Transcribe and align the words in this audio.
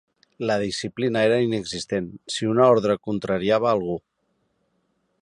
La 0.49 0.53
disciplina 0.61 1.21
era 1.27 1.37
inexistent, 1.49 2.09
si 2.37 2.49
una 2.55 2.67
ordre 2.77 2.99
contrariava 3.11 3.71
algú 3.77 3.99